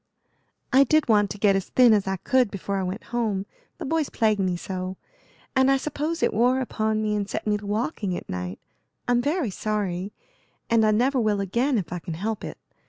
[0.73, 3.45] "I did want to get as thin as I could before I went home,
[3.77, 4.97] the boys plague me so;
[5.55, 8.57] and I suppose it wore upon me and set me to walking at night.
[9.07, 10.11] I'm very sorry,
[10.71, 12.57] and I never will again if I can help it.